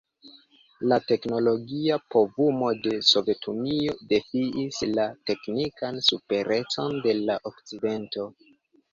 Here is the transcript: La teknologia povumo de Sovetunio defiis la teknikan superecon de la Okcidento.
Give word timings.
La 0.91 0.95
teknologia 1.09 1.97
povumo 2.15 2.69
de 2.87 2.93
Sovetunio 3.09 3.93
defiis 4.13 4.79
la 4.93 5.05
teknikan 5.31 6.01
superecon 6.07 6.97
de 7.05 7.15
la 7.19 7.37
Okcidento. 7.51 8.27